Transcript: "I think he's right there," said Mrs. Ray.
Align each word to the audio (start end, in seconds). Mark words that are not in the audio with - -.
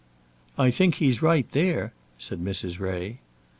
"I 0.57 0.71
think 0.71 0.95
he's 0.95 1.21
right 1.21 1.45
there," 1.51 1.93
said 2.17 2.43
Mrs. 2.43 2.79
Ray. 2.79 3.19